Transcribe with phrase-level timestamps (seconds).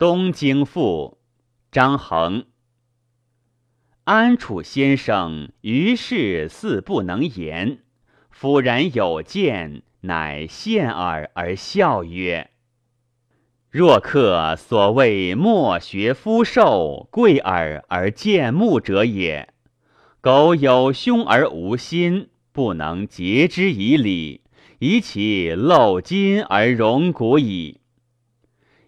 [0.00, 1.18] 东京赋》
[1.70, 2.46] 张衡。
[4.04, 7.80] 安楚先生于是似不能言，
[8.30, 12.48] 夫然有见，乃现耳而笑曰
[13.68, 19.52] ：“若客所谓莫学夫寿，贵耳而见目者也。
[20.22, 24.40] 苟有胸而无心，不能节之以礼，
[24.78, 27.79] 以其漏金而荣骨矣。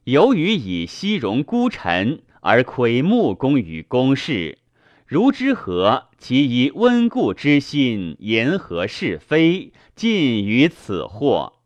[0.05, 4.59] 由于以西戎孤臣而窥木公于公事。”
[5.07, 6.09] 如之何？
[6.17, 11.61] 其以温故之心言和是非，尽于此祸。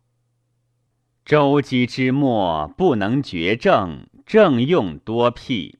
[1.24, 5.78] 周姬之末不能决政，政用多辟，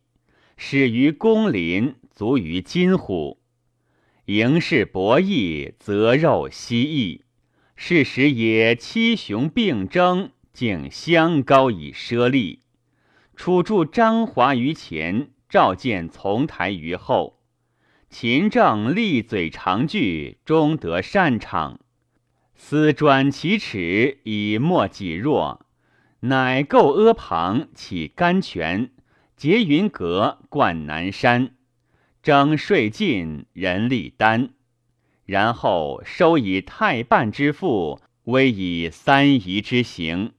[0.57, 3.41] 始于公林，足于今乎？
[4.27, 7.23] 营事博弈，则肉西翼。
[7.75, 12.61] 是时也，七雄并争，竟相高以奢利。
[13.35, 17.43] 楚助张华于前，召见从台于后。
[18.09, 21.79] 秦政利嘴长句，终得擅场；
[22.55, 25.67] 思转其齿，以莫己弱。
[26.21, 28.93] 乃构阿房，起甘泉，
[29.37, 31.51] 结云阁，灌南山，
[32.23, 34.55] 征税尽，人力丹。
[35.27, 40.33] 然后收以太半之赋，威以三夷之行。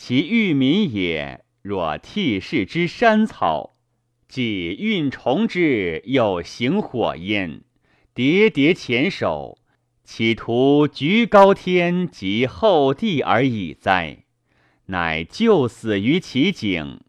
[0.00, 3.74] 其欲民也，若替世之山草。
[4.28, 7.62] 既运虫之，又行火焉，
[8.14, 9.58] 叠叠前手，
[10.04, 14.18] 企图居高天及厚地而已哉？
[14.86, 17.00] 乃就死于其井，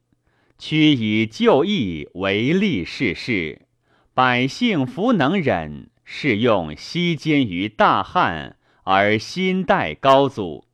[0.57, 3.67] 屈以就义为利世事，
[4.15, 10.65] 百姓弗能忍，是用西奸于大汉，而心待高祖。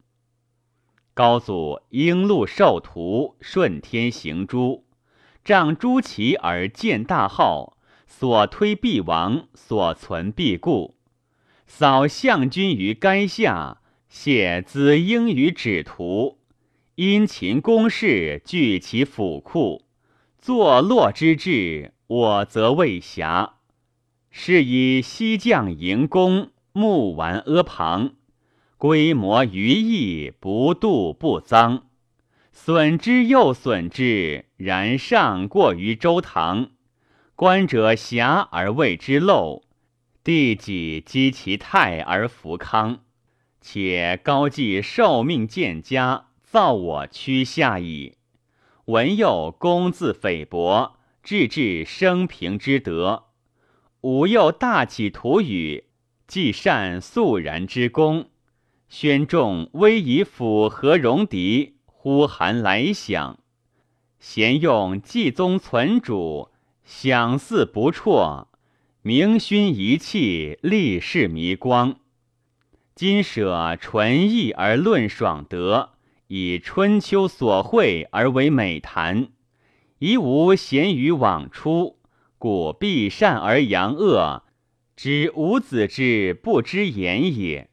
[1.15, 4.83] 高祖应禄受徒，顺天行诸。
[5.45, 10.97] 仗诸旗而建大号，所推必亡，所存必固。
[11.65, 13.77] 扫相军于垓下，
[14.09, 16.39] 谢子婴于止图。
[16.95, 19.85] 殷勤公事，聚其府库。
[20.37, 23.51] 坐落之志，我则未暇。
[24.31, 28.15] 是以西将营弓，木丸阿旁，
[28.85, 31.87] 规模于邑，不度不脏。
[32.51, 36.69] 损之又损之，然上过于周唐。
[37.33, 39.63] 观者遐而谓之陋，
[40.23, 42.99] 地己积其泰而弗康。
[43.59, 48.17] 且高季受命见家，造我屈下矣。
[48.85, 53.23] 文又公自菲薄，至至生平之德。
[54.01, 55.85] 武又大起图语，
[56.27, 58.29] 既善肃然之功。
[58.87, 61.75] 宣仲威以辅和戎狄。
[61.87, 63.39] 呼寒来响，
[64.19, 66.51] 贤用继宗存主，
[66.83, 68.47] 享祀不辍，
[69.01, 71.95] 明勋遗弃，立世弥光。
[72.93, 75.93] 今舍纯义而论爽德，
[76.27, 79.29] 以春秋所会而为美谈，
[79.97, 81.97] 宜无贤于往出，
[82.37, 84.43] 故必善而扬恶，
[84.95, 87.67] 知吾子之不知言也。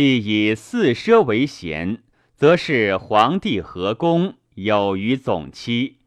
[0.00, 1.98] 必以四奢为贤。
[2.34, 5.98] 则是皇帝和公有于总期，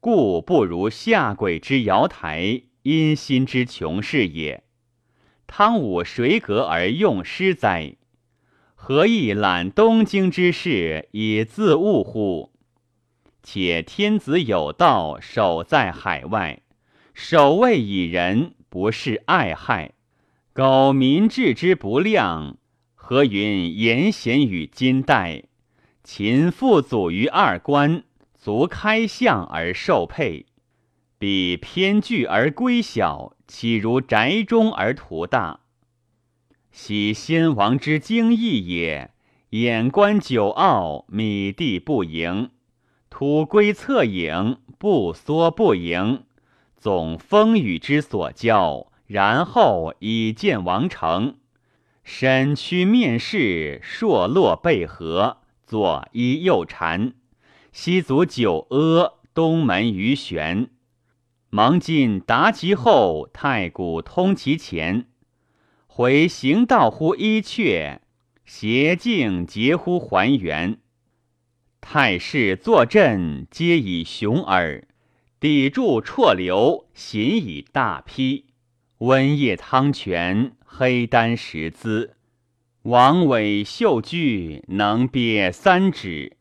[0.00, 4.64] 故不如下轨之瑶台，阴心之穷事也。
[5.46, 7.96] 汤武谁格而用师哉？
[8.74, 12.50] 何以揽东京之事以自误乎？
[13.42, 16.62] 且天子有道，守在海外，
[17.12, 19.92] 守卫以仁，不是爱害。
[20.54, 22.56] 苟民智之不量，
[23.06, 25.42] 何云言贤与今代？
[26.02, 28.02] 秦父祖于二关，
[28.34, 30.46] 足开相而受配；
[31.18, 35.60] 彼偏具而归小，岂如宅中而图大？
[36.72, 39.10] 喜先王之精义也。
[39.50, 42.48] 眼观九傲，米地不盈；
[43.10, 46.24] 土归侧影，不缩不盈。
[46.78, 51.36] 总风雨之所教，然后以见王成。
[52.04, 55.38] 身躯面试，硕落背合。
[55.66, 57.14] 左衣右缠，
[57.72, 60.68] 西足九阿，东门于玄。
[61.48, 65.06] 蒙进达其后，太古通其前。
[65.86, 68.00] 回行道乎伊阙，
[68.44, 70.78] 斜径结乎还原。
[71.80, 74.86] 太室坐镇，皆以雄耳；
[75.40, 78.46] 砥柱绰流，行以大批。
[78.98, 82.16] 温液汤泉，黑丹石姿。
[82.82, 86.36] 王伟秀具能别三指，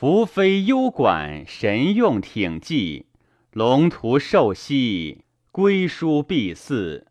[0.00, 3.04] 宓妃幽馆，神用挺骑，
[3.52, 5.18] 龙图寿兮，
[5.52, 7.08] 归书必祀。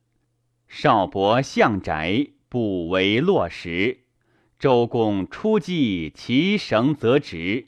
[0.68, 4.00] 少伯相宅，不为落石。
[4.57, 7.68] 周公出击，其绳则直。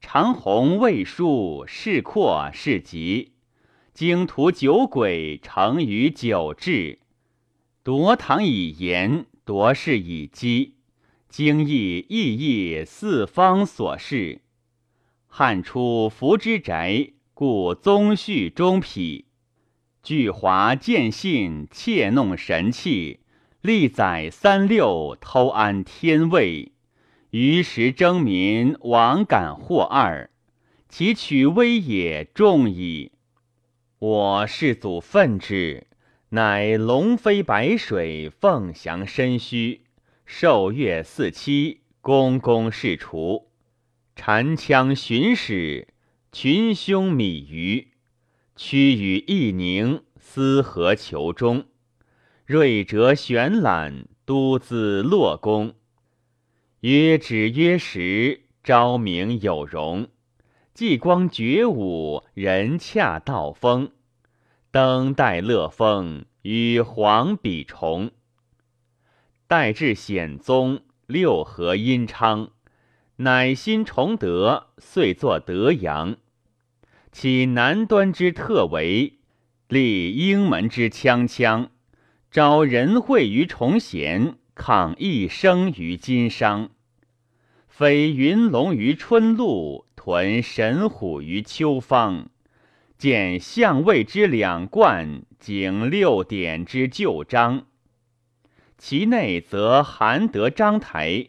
[0.00, 3.32] 长虹未数，是阔是极。
[3.92, 7.00] 经图九轨，成于九至。
[7.84, 10.76] 夺堂以言，夺势以积。
[11.28, 14.42] 经义异义，四方所事。
[15.26, 19.24] 汉初福之宅，故宗序中匹。
[20.00, 23.18] 巨华见信，窃弄神器，
[23.60, 26.70] 历载三六，偷安天位。
[27.30, 30.30] 于时征民，王敢获二，
[30.88, 33.10] 其取威也重矣。
[33.98, 35.88] 我世祖愤之，
[36.34, 39.82] 乃龙飞白水，凤翔深虚，
[40.24, 43.50] 受月四七，公公事除，
[44.16, 45.88] 禅枪巡使，
[46.32, 47.88] 群凶米余。
[48.56, 51.66] 屈与义宁，思和求中；
[52.46, 55.74] 睿哲玄览，都自洛公。
[56.80, 60.08] 曰止曰时，昭明有容。
[60.72, 63.90] 继光觉武，人恰道风。
[64.72, 68.10] 登戴乐风，与皇比重。
[69.46, 72.52] 代至显宗，六合阴昌，
[73.16, 76.16] 乃心崇德，遂作德阳。
[77.12, 79.18] 起南端之特为，
[79.68, 81.68] 立应门之锵锵，
[82.30, 86.70] 招仁惠于崇贤，抗一生于金商。
[87.68, 92.30] 飞云龙于春露，屯神虎于秋芳。
[93.02, 97.66] 见相位之两冠，景六典之旧章。
[98.78, 101.26] 其内则含德章台，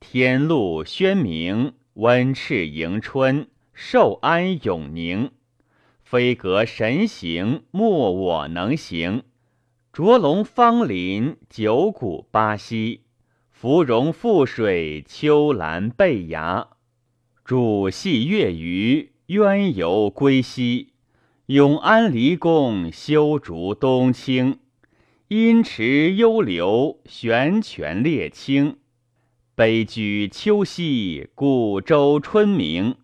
[0.00, 3.46] 天禄宣明，温赤迎春。
[3.72, 5.30] 寿安永宁，
[6.02, 9.22] 飞阁神行，莫我能行。
[9.92, 13.02] 卓龙芳林，九谷八溪，
[13.48, 16.66] 芙蓉覆水，秋兰贝芽。
[17.44, 20.91] 主戏月余，鸳游归西。
[21.52, 24.58] 永安离宫，修竹东清。
[25.28, 28.78] 阴池幽流，悬泉列清。
[29.54, 32.96] 北居秋夕，古州春明。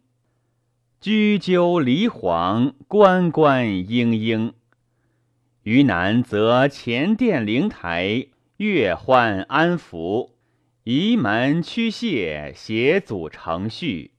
[0.98, 4.54] 居鸠离黄，关关莺莺。
[5.64, 10.30] 于南则前殿灵台，乐欢安福；
[10.84, 14.12] 仪门曲榭，协祖承序。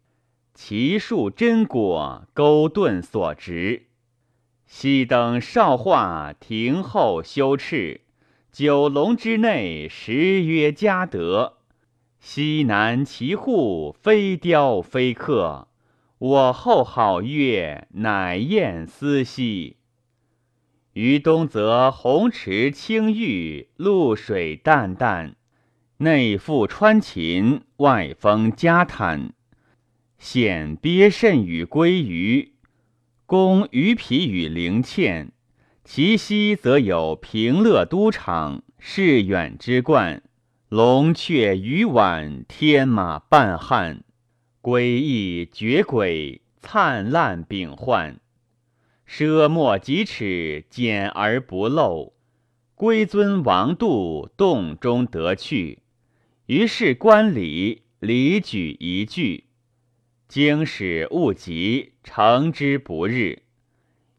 [0.53, 3.87] 其树真果，钩盾所植。
[4.71, 8.01] 西登少化，庭后修饬。
[8.51, 11.57] 九龙之内，实曰嘉德。
[12.19, 15.67] 西南其户，非雕非刻。
[16.19, 19.77] 我后好月，乃燕思兮。
[20.93, 25.35] 于东则红池青玉，露水淡淡，
[25.97, 29.33] 内附川禽，外封嘉坦。
[30.19, 32.53] 显鳖甚与鲑鱼，
[33.29, 35.29] 供鱼皮与灵芡。
[35.83, 40.23] 其西则有平乐都场，士远之冠，
[40.67, 44.03] 龙雀鱼晚，天马半汉。
[44.63, 48.19] 诡异绝诡，灿烂秉幻，
[49.07, 52.13] 奢莫及尺，简而不漏。
[52.73, 55.83] 归尊王度，洞中得去。
[56.47, 59.43] 于是观礼，礼举一句。
[60.27, 63.43] 经史勿及，成之不日。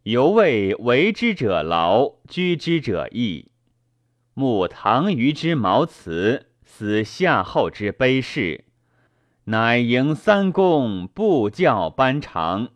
[0.05, 3.51] 犹谓为之者劳，居之者逸。
[4.33, 8.67] 慕唐虞之茅茨，思夏后之碑事。
[9.47, 12.69] 乃迎三公，布教班长，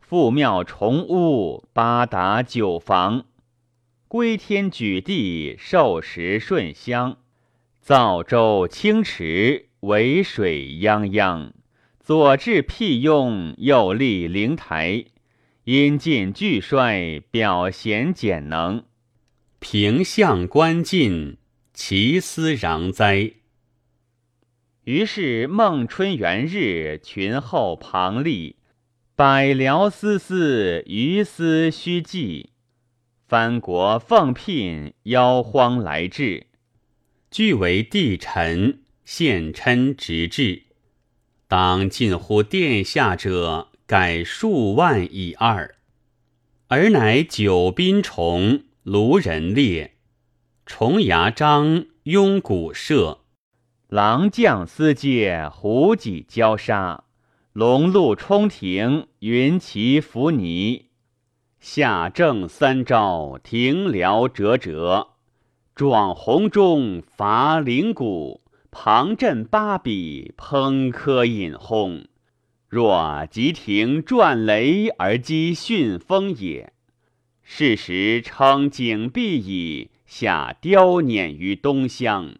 [0.00, 3.24] 复庙重屋，八达九房，
[4.08, 7.18] 归天举地，受时顺香，
[7.80, 11.52] 造舟清池，为水泱泱。
[12.06, 15.06] 左治辟雍，右立灵台，
[15.64, 18.84] 因进俱衰，表贤简能，
[19.58, 21.38] 平相观尽，
[21.74, 23.32] 其思攘哉。
[24.84, 28.54] 于是孟春元日，群后旁立，
[29.16, 32.50] 百僚丝丝，于斯须记。
[33.26, 36.46] 藩国奉聘，邀荒来至，
[37.32, 40.65] 俱为帝臣，献琛直至。
[41.48, 45.76] 当近乎殿下者，改数万以二，
[46.66, 49.94] 而乃九宾虫，卢人列，
[50.64, 53.20] 重牙张，拥鼓射。
[53.86, 57.04] 狼将司界，胡戟交杀，
[57.52, 60.86] 龙鹿冲庭，云旗浮泥。
[61.60, 65.10] 下正三朝，停辽折折。
[65.76, 68.40] 壮红中伐灵谷，
[68.78, 72.04] 旁振八比，烹科引轰。
[72.68, 76.74] 若急停转雷而击巽风也。
[77.42, 82.34] 是时称景毕矣，下雕辇于东乡。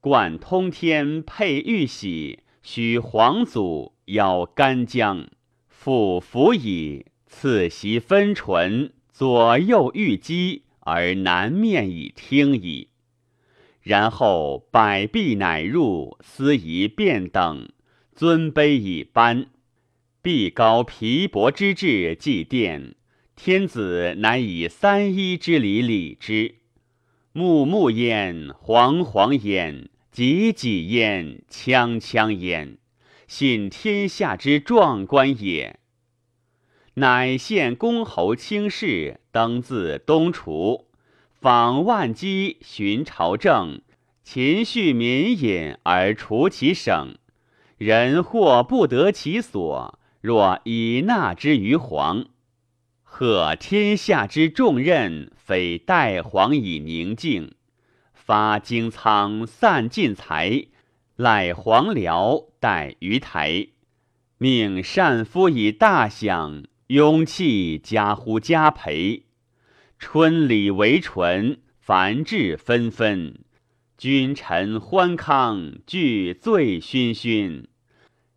[0.00, 5.26] 贯通天，佩玉玺，许皇祖邀干将。
[5.68, 12.90] 复服矣，次席分唇，左右御机，而南面以听矣。
[13.84, 17.68] 然后百臂乃入，司仪便等，
[18.16, 19.46] 尊卑以班。
[20.22, 22.94] 必高皮帛之志祭奠，
[23.36, 26.54] 天子乃以三一之礼礼之。
[27.32, 32.78] 穆穆焉，惶惶焉，汲汲焉，锵锵焉，
[33.28, 35.78] 信天下之壮观也。
[36.94, 40.86] 乃献公侯卿士，登自东厨，
[41.44, 43.82] 访万机，寻朝政，
[44.22, 47.16] 勤恤民隐而除其省，
[47.76, 49.98] 人或不得其所。
[50.22, 52.24] 若以纳之于皇，
[53.02, 57.50] 贺天下之重任，非代皇以宁静；
[58.14, 60.68] 发荆仓，散尽财，
[61.14, 63.66] 赖黄僚待于台。
[64.38, 69.23] 命善夫以大享，拥器加乎家培。
[69.98, 73.38] 春礼为纯，繁至纷纷。
[73.96, 77.64] 君臣欢康，俱醉醺醺。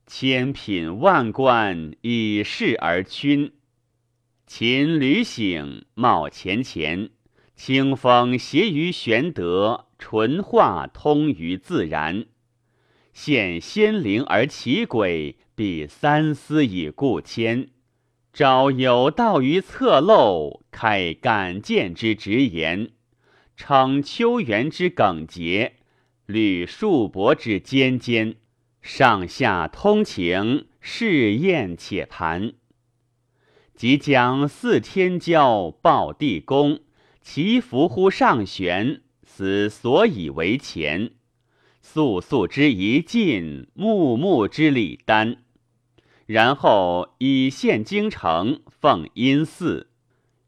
[0.06, 3.52] 千品万官以事而君，
[4.46, 7.10] 秦履醒冒前前，
[7.56, 12.26] 清风谐于玄德，纯化通于自然。
[13.12, 17.68] 现仙灵而奇鬼，必三思以故迁。
[18.38, 22.92] 招有道于侧漏，开敢谏之直言，
[23.56, 25.78] 称秋园之耿节，
[26.28, 28.36] 履束帛之坚坚。
[28.80, 32.54] 上下通情，试验且盘。
[33.74, 36.82] 即将四天骄报地公，
[37.20, 41.14] 其伏乎上玄，此所以为前。
[41.82, 45.38] 肃肃之一尽，穆穆之礼单。
[46.28, 49.88] 然后以献京城，奉阴祀，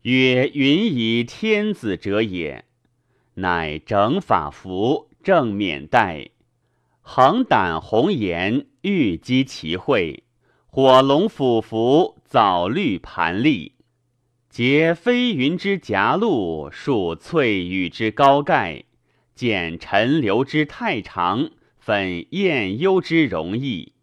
[0.01, 2.65] 曰云以天子者也。
[3.35, 6.31] 乃整法服，正冕带。
[6.99, 10.23] 横胆红颜，欲击其会；
[10.67, 13.75] 火龙俯伏，藻绿盘立。
[14.49, 18.83] 结飞云之夹露，数翠羽之高盖。
[19.33, 23.93] 见陈留之太长，粉燕幽之容易。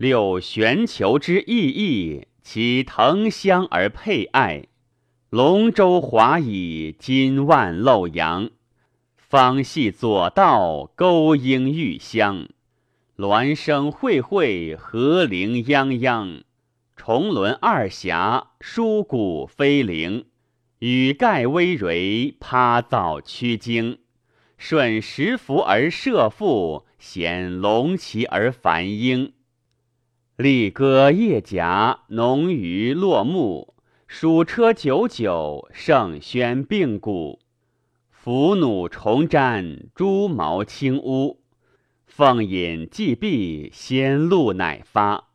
[0.00, 4.64] 六玄球之意义，其腾香而佩爱。
[5.28, 8.48] 龙舟华以金万漏阳。
[9.14, 12.46] 方系左道，钩缨玉香；
[13.18, 16.44] 鸾声会会，和铃泱泱。
[16.96, 20.24] 重轮二峡，书鼓飞灵。
[20.78, 23.98] 羽盖微蕤，趴藻曲经。
[24.56, 29.34] 顺时服而射覆，衔龙旗而繁鹰。
[30.40, 33.74] 立歌夜甲，浓于落幕。
[34.06, 37.40] 蜀车久久，圣宣并鼓。
[38.08, 41.40] 伏弩重瞻，朱毛轻乌；
[42.06, 45.28] 凤饮既毕，仙露乃发。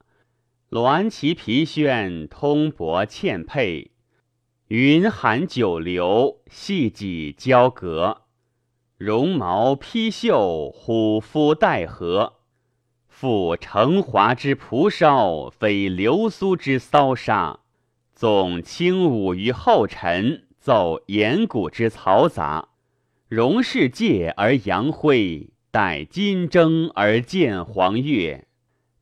[0.71, 3.91] 鸾旗皮宣，通帛嵌佩；
[4.69, 8.24] 云寒九流，细几交隔。
[8.97, 12.38] 绒毛披袖，虎肤带合。
[13.25, 17.62] 复成华之蒲烧，非流苏之骚沙。
[18.13, 22.67] 纵轻舞于后尘，奏岩谷之嘈杂。
[23.27, 28.46] 荣世界而扬辉，待金征而见黄月。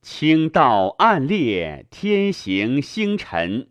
[0.01, 3.68] 清道暗烈，天行星辰。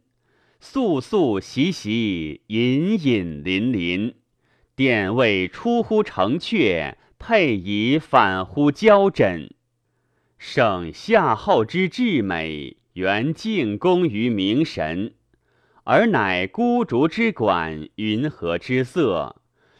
[0.61, 4.16] 肃肃习习，隐隐临临。
[4.76, 9.49] 殿位出乎城阙，佩以反乎交枕。
[10.44, 15.14] 圣夏后之至美，原进功于明神，
[15.84, 19.37] 而乃孤竹之管，云何之色？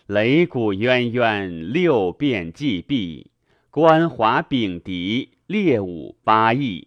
[0.07, 3.33] 擂鼓渊渊，六变既毕；
[3.71, 6.87] 关华秉狄，列武八佾。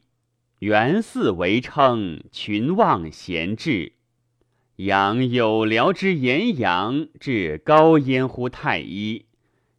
[0.60, 3.92] 元祀为称，群望贤至。
[4.78, 9.26] 扬有辽之炎阳，至高焉乎太一。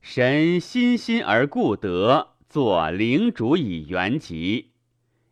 [0.02, 4.70] 神欣欣而固德，作灵主以元吉。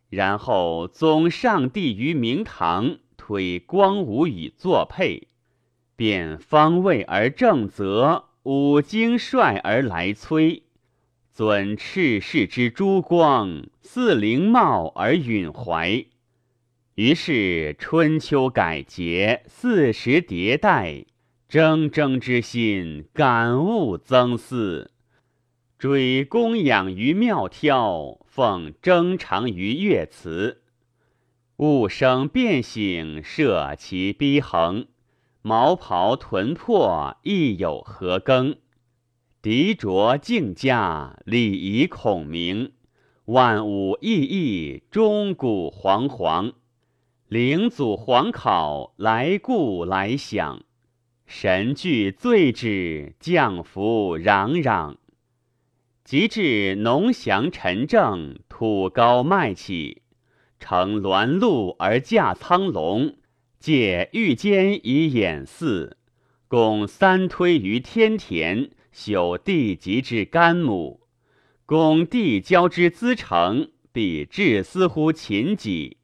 [0.09, 5.27] 然后宗上帝于明堂，推光武以作配，
[5.95, 10.63] 便方位而正则，五经率而来催，
[11.33, 16.05] 尊赤世之珠光，似灵茂而允怀。
[16.93, 21.05] 于是春秋改节，四时迭代，
[21.49, 24.91] 铮铮之心，感悟增思。
[25.85, 30.63] 追供养于庙挑，奉征长于乐祠。
[31.57, 34.87] 物生变醒，设其逼横。
[35.43, 38.55] 毛袍臀破，亦有何更？
[39.43, 42.71] 敌着敬驾，礼仪孔明。
[43.25, 46.53] 万物异异，钟鼓煌煌。
[47.27, 50.63] 灵祖皇考，来故来享。
[51.27, 54.95] 神具醉止，降福攘攘。
[56.05, 60.03] 及至农祥陈正，土高麦起，
[60.59, 63.15] 乘鸾鹿而驾苍龙，
[63.59, 65.97] 借玉间以掩祀，
[66.47, 71.07] 共三推于天田，修地极之干母，
[71.65, 75.97] 公地交之资成，比至思乎秦己。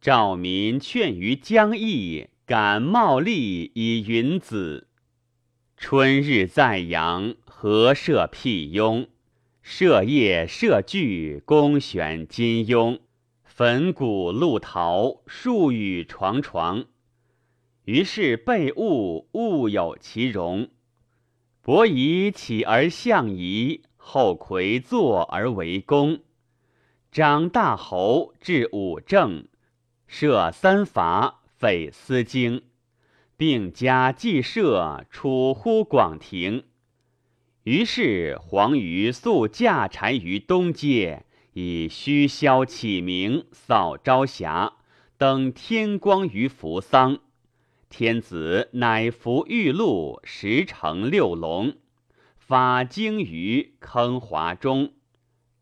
[0.00, 4.86] 赵民劝于江邑，感茂利以云子。
[5.76, 9.08] 春日在阳，何涉辟雍？
[9.70, 13.00] 设业设具，公选金庸，
[13.44, 16.86] 粉骨露桃，数语床床。
[17.84, 20.70] 于是备物，物有其容。
[21.60, 26.20] 伯夷起而相夷，后魁坐而为公。
[27.12, 29.46] 张大侯治五政，
[30.06, 32.62] 设三伐，废司经，
[33.36, 36.64] 并加祭社，出乎广庭。
[37.68, 44.72] 于是黄鱼素驾柴于东街，以虚宵启明，扫朝霞，
[45.18, 47.18] 登天光于扶桑。
[47.90, 51.76] 天子乃服玉露，十乘六龙，
[52.38, 54.94] 发鲸鱼，坑华中。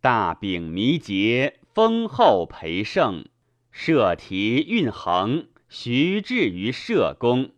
[0.01, 3.25] 大饼弥节，丰厚培盛，
[3.73, 7.51] 设题运衡，徐至于社宫。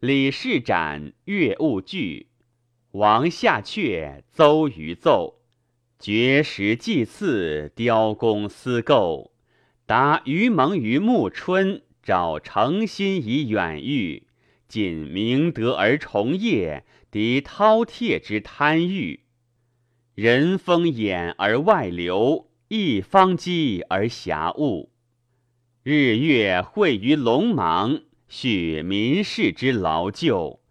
[0.00, 2.28] 李氏斩，乐物具。
[2.92, 5.40] 王下阙，邹于奏，
[5.98, 9.32] 绝食祭祀，雕工思构。
[9.86, 14.26] 达于蒙于暮春，找诚心以远遇，
[14.68, 19.20] 尽明德而崇业，敌饕餮之贪欲。
[20.14, 24.92] 人风掩而外流，一方积而遐物。
[25.82, 30.61] 日月汇于龙芒，续民事之劳旧。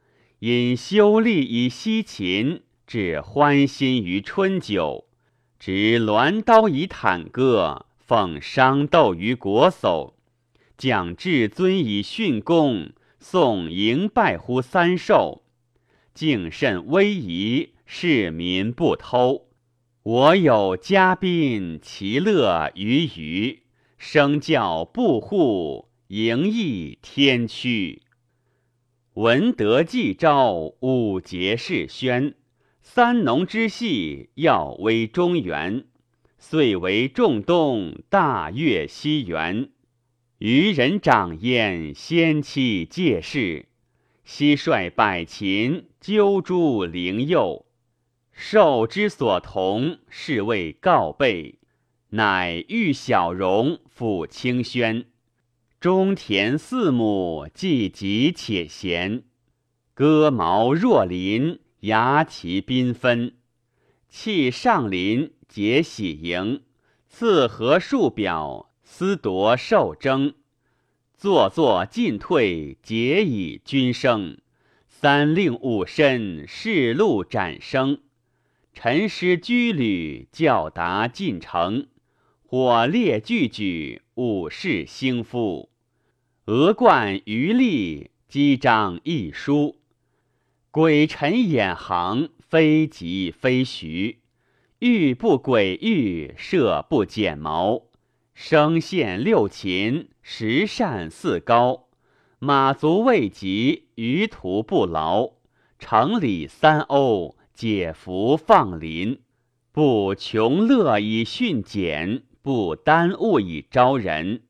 [0.41, 5.05] 因修利以西秦，致欢心于春酒；
[5.59, 10.13] 执鸾刀以坦歌，奉商斗于国叟；
[10.75, 15.43] 讲至尊以训功，送迎拜乎三寿。
[16.15, 19.45] 敬甚威仪，市民不偷。
[20.01, 23.59] 我有嘉宾，其乐于余；
[23.99, 28.01] 生教不护，盈溢天趋。
[29.15, 32.33] 文德既昭，五节世宣，
[32.81, 35.83] 三农之系，要威中原。
[36.37, 39.71] 遂为仲冬，大悦西元。
[40.37, 43.65] 渔人长焉，先期借势。
[44.23, 47.65] 西率百禽，纠诸灵佑。
[48.31, 51.59] 受之所同，是谓告备。
[52.11, 55.03] 乃遇小荣，抚清轩。
[55.81, 59.23] 中田四亩，既吉且闲。
[59.95, 63.33] 戈毛若林，牙其缤纷。
[64.07, 66.61] 弃上林，结喜迎。
[67.09, 70.35] 赐合数表，思夺受征。
[71.17, 74.37] 坐坐进退，节以君生。
[74.87, 78.01] 三令五申，世禄斩生。
[78.75, 81.87] 陈师居旅，教达进城。
[82.45, 85.70] 火烈俱举，武士兴夫。
[86.53, 89.77] 鹅冠鱼立，击章一书；
[90.69, 94.19] 鬼臣眼行，非吉非徐。
[94.79, 97.83] 玉不轨玉，射不剪毛。
[98.33, 101.87] 声线六禽，十善四高。
[102.39, 105.31] 马足未及，余途不劳。
[105.79, 109.21] 城里三欧，解服放林。
[109.71, 114.41] 不穷乐以训俭，不耽误以招人。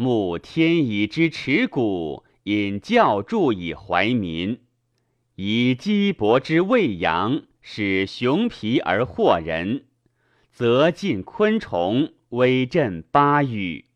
[0.00, 4.60] 慕天以之持谷，引教助以怀民，
[5.34, 9.84] 以鸡帛之喂羊，使熊皮而惑人，
[10.50, 13.90] 则尽昆虫，威震八隅。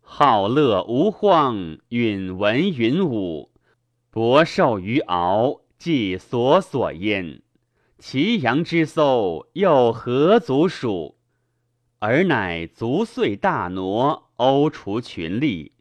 [0.00, 3.50] 好乐无荒，允文云武，
[4.08, 7.42] 博寿于敖，即所所焉。
[7.98, 11.16] 祁阳之搜，又何足数？
[12.02, 15.72] 而乃足岁大挪，欧除群力，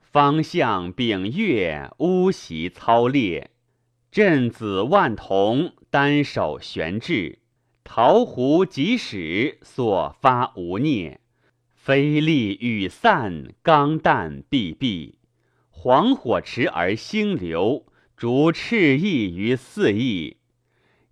[0.00, 3.50] 方向秉月，乌袭操列，
[4.10, 7.40] 镇子万童，单手悬置，
[7.84, 11.20] 桃湖即使所发无孽。
[11.74, 15.18] 非力雨散，刚弹毕毕，
[15.68, 17.84] 黄火池而星流，
[18.16, 20.38] 逐赤翼于四翼。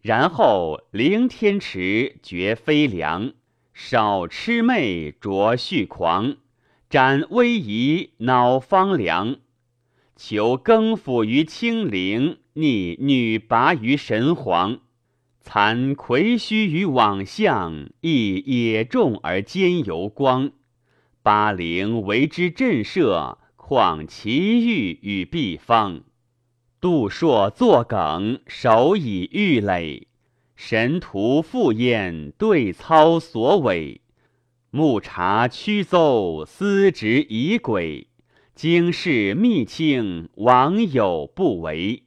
[0.01, 3.35] 然后凌天池绝飞梁，
[3.75, 6.37] 少魑魅着续狂，
[6.89, 9.37] 展威仪恼方凉。
[10.15, 14.79] 求更辅于清灵，逆女拔于神皇，
[15.41, 20.53] 残魁须于网相，亦野众而兼游光。
[21.25, 26.03] 巴陵为之震慑，况其欲与毕方。
[26.81, 30.07] 杜硕作梗，手以玉垒。
[30.57, 34.01] 神徒复焉，对操所委。
[34.71, 38.09] 木察屈奏，司职仪轨。
[38.55, 42.05] 经世秘清，王有不为。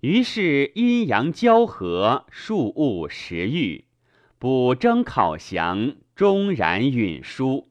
[0.00, 3.84] 于是阴阳交合，数物时遇，
[4.38, 7.68] 补征考详，终然允书。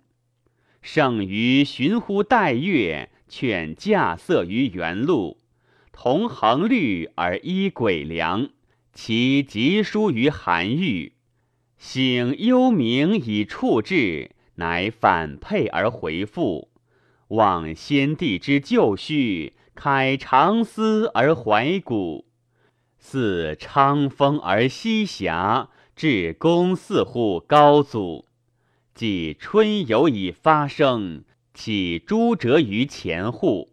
[0.81, 5.39] 胜于寻乎待月，劝驾色于原路，
[5.91, 8.49] 同衡律而依轨量，
[8.93, 11.13] 其疾书于韩愈，
[11.77, 16.69] 醒幽冥以处志，乃反配而回复，
[17.29, 22.25] 望先帝之旧序，开长思而怀古，
[22.99, 28.25] 似昌风而西霞，至公似乎高祖。
[28.93, 31.23] 即春游以发生，
[31.53, 33.69] 起诸折于前户；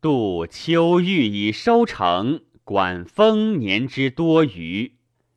[0.00, 4.92] 度秋玉以收成，管丰年之多余。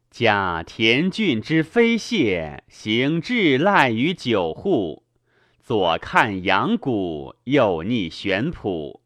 [0.10, 5.04] 假田郡之飞谢，行至赖于九户。
[5.64, 9.00] 左看阳谷，右逆玄圃，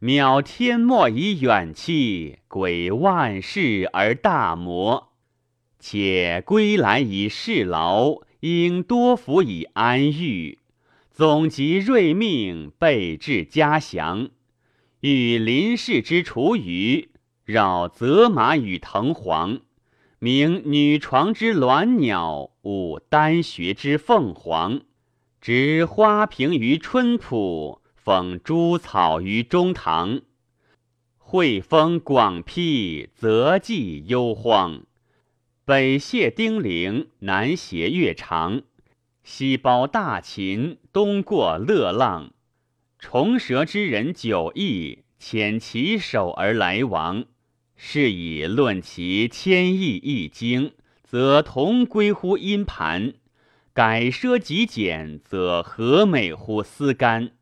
[0.00, 5.14] 渺天末以远期，轨万世而大摩。
[5.80, 8.20] 且归来以事劳。
[8.42, 10.58] 应多福以安寓，
[11.10, 14.30] 总集瑞命，备至嘉祥。
[15.00, 17.08] 与林氏之厨余，
[17.52, 19.60] 绕泽马与藤黄，
[20.18, 24.80] 鸣女床之鸾鸟，舞丹穴之凤凰，
[25.38, 30.22] 植花瓶于春圃，讽诸草于中堂。
[31.18, 34.84] 惠风广披，泽际幽荒。
[35.66, 38.62] 北谢丁陵，南携越长，
[39.22, 42.32] 西包大秦，东过乐浪。
[42.98, 47.26] 重蛇之人九亿，遣其手而来往。
[47.84, 50.70] 是以论其千亿易经，
[51.02, 53.14] 则同归乎阴盘；
[53.74, 57.32] 改奢极简，则和美乎思干。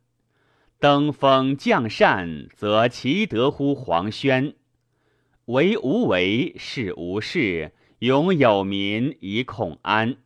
[0.79, 4.55] 登峰降善，则其德乎黄轩。
[5.44, 7.72] 为无为，是无事。
[7.98, 10.16] 永有民以恐安，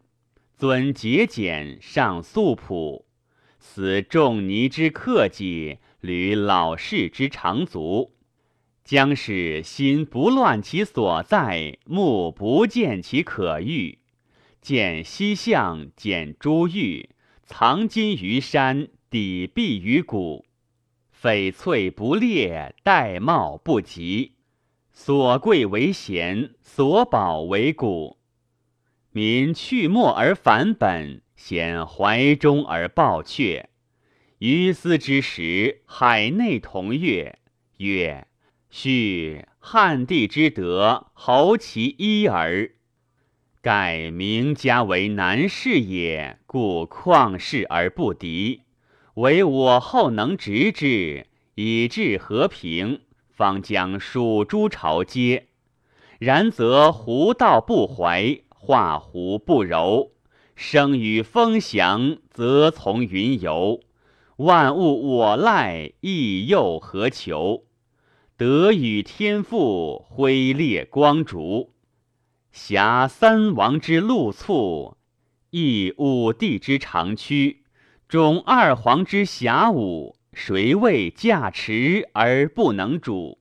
[0.57, 3.05] 尊节俭，上素朴，
[3.59, 8.14] 思仲尼之克己，履老士之长足，
[8.85, 13.99] 将使心不乱其所在，目不见其可欲。
[14.61, 17.09] 见西向，见珠玉，
[17.45, 20.45] 藏金于山，抵璧于谷，
[21.19, 24.33] 翡翠不裂，玳瑁不及。
[24.93, 28.19] 所贵为贤，所宝为古。
[29.11, 33.65] 民去末而返本，显怀中而抱阙。
[34.39, 37.39] 于斯之时，海内同悦，
[37.79, 38.27] 曰
[38.77, 42.73] ：“须汉帝之德，侯其一耳。
[43.63, 48.63] 盖名家为难事也，故旷世而不敌。
[49.15, 55.47] 唯我后能执之，以致和平。”方将蜀诸朝接，
[56.19, 60.11] 然则胡道不怀，化胡不柔，
[60.57, 63.79] 生于风翔，则从云游。
[64.39, 67.63] 万物我赖，亦又何求？
[68.37, 71.71] 得与天赋，挥烈光烛。
[72.51, 74.97] 挟三王之路促，
[75.51, 77.63] 亦五帝之长驱，
[78.09, 80.17] 种二皇之遐武。
[80.33, 83.39] 谁为驾驰而不能主？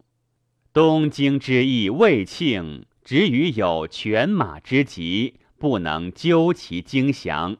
[0.72, 7.58] 东京之役未庆，只与有犬马之疾，不能究其精详。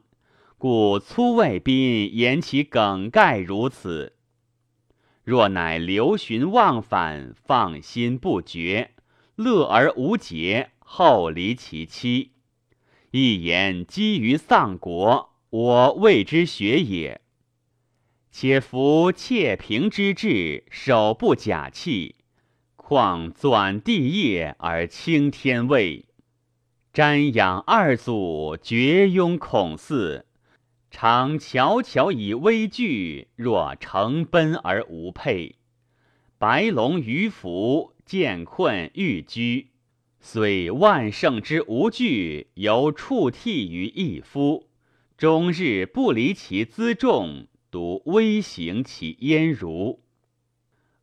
[0.60, 4.14] 故粗卫宾言其梗概如此。
[5.24, 8.92] 若乃流寻忘返，放心不绝，
[9.36, 12.32] 乐而无节，后离其妻，
[13.12, 17.22] 一言积于丧国，我谓之学也。
[18.32, 22.16] 且夫窃平之志，守不假器，
[22.76, 26.06] 况转地业而清天位，
[26.94, 30.26] 瞻仰二祖，绝庸孔祀。
[30.96, 35.56] 常悄悄以危惧，若乘奔而无佩。
[36.38, 39.72] 白龙于福，见困欲居。
[40.20, 44.70] 虽万乘之无惧，犹触涕于一夫。
[45.18, 50.00] 终日不离其辎重，独微行其焉如。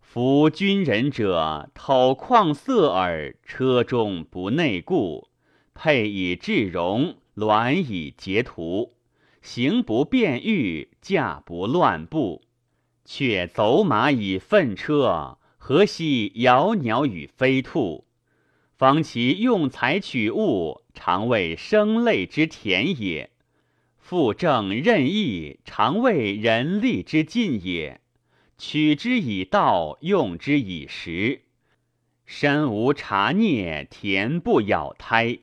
[0.00, 5.28] 夫军人者，偷旷色耳，车中不内顾，
[5.74, 8.94] 佩以至容，鸾以截图。
[9.42, 12.42] 行不便御，驾不乱步，
[13.04, 18.04] 却走马以粪车，何惜摇鸟与飞兔？
[18.76, 23.30] 方其用财取物，常为生类之田也；
[23.98, 28.00] 负正任意，常为人力之尽也。
[28.56, 31.42] 取之以道，用之以时。
[32.26, 35.38] 身无茶孽，田不咬胎。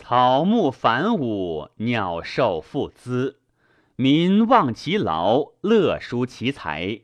[0.00, 3.40] 草木繁芜，鸟兽复滋，
[3.96, 7.00] 民忘其劳，乐舒其财，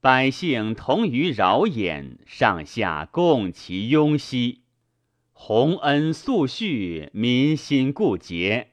[0.00, 4.62] 百姓同于饶焉，上下共其庸息。
[5.34, 8.70] 洪恩速续，民心固结，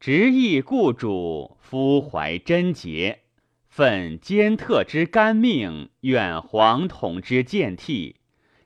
[0.00, 3.20] 执意固主，夫怀贞洁，
[3.68, 8.16] 愤奸特之干命，怨皇统之贱替，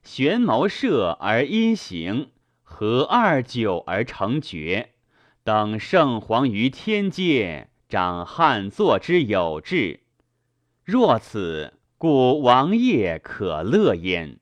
[0.04, 2.28] 玄谋射而因行。
[2.68, 4.90] 合二九而成绝，
[5.44, 10.00] 等圣皇于天阶，掌汉作之有志。
[10.84, 14.40] 若此，故王业可乐焉。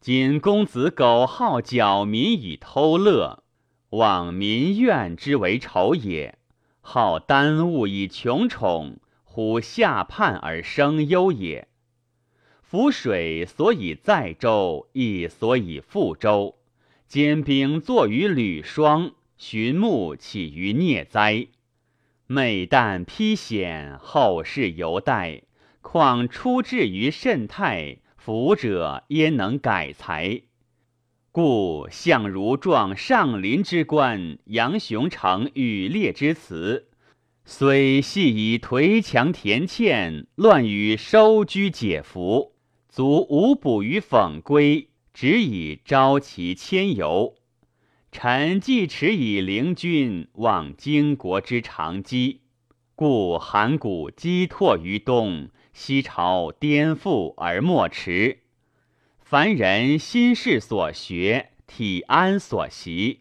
[0.00, 3.44] 今公子苟好缴民以偷乐，
[3.90, 6.38] 望民怨之为仇也；
[6.80, 11.68] 好耽误以穷宠，乎下畔而生忧也。
[12.62, 16.56] 浮水所以载舟，亦所以覆舟。
[17.12, 21.48] 坚兵坐于履霜，寻木起于孽灾。
[22.26, 25.42] 昧旦披险，后世犹待。
[25.82, 30.40] 况出至于甚泰，福者焉能改才？
[31.30, 36.88] 故相如状上林之官，杨雄成羽猎之词，
[37.44, 42.54] 虽系以颓墙填堑，乱与收居解服，
[42.88, 44.88] 足无补于讽归。
[45.14, 47.34] 只以招其迁游，
[48.10, 52.40] 臣既持以灵君，望经国之长机，
[52.94, 58.38] 故函谷积拓于东，西朝颠覆而莫迟。
[59.18, 63.20] 凡人心事所学，体安所习，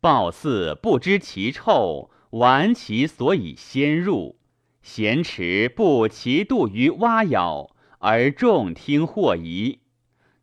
[0.00, 4.38] 暴似不知其臭，玩其所以先入。
[4.82, 9.81] 咸池不其度于蛙咬，而众听或疑。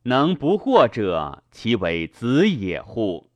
[0.03, 3.29] 能不惑者，其为子也乎？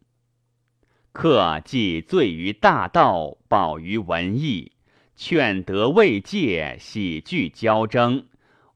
[1.12, 4.72] 客既醉于大道，饱于文艺，
[5.16, 8.26] 劝得未戒，喜剧交争，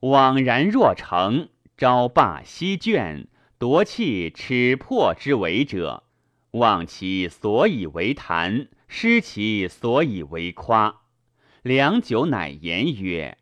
[0.02, 6.04] 枉然若成，朝罢夕倦，夺弃耻破之为者，
[6.52, 11.04] 忘其所以为谈，失其所以为夸。
[11.64, 13.38] 良久，乃言曰：“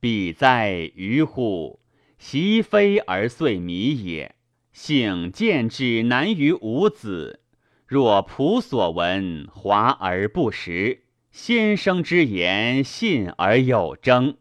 [0.00, 1.79] 彼哉于乎！”
[2.20, 4.36] 习非而遂迷也。
[4.72, 7.40] 性见之难于吾子。
[7.86, 10.98] 若仆所闻，华而不实；
[11.32, 14.36] 先生之言，信而有争。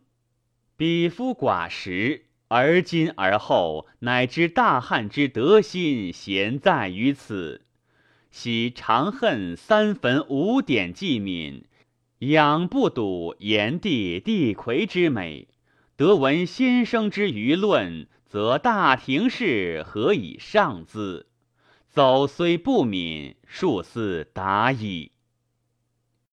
[0.75, 7.65] 彼夫寡识，而今而后，乃知大汉之德心，贤在于此。
[8.29, 11.63] 昔长恨三坟五典纪敏，
[12.19, 15.47] 仰不睹炎帝帝魁之美。
[15.99, 21.27] 得闻先生之舆论，则大庭士何以上兹？
[21.89, 25.11] 走虽不敏，数似达矣。